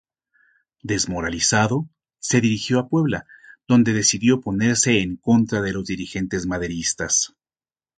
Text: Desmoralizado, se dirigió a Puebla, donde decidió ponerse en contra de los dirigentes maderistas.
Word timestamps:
Desmoralizado, 0.81 1.87
se 2.17 2.41
dirigió 2.41 2.79
a 2.79 2.87
Puebla, 2.89 3.27
donde 3.67 3.93
decidió 3.93 4.41
ponerse 4.41 4.99
en 5.01 5.15
contra 5.17 5.61
de 5.61 5.73
los 5.73 5.85
dirigentes 5.85 6.47
maderistas. 6.47 7.35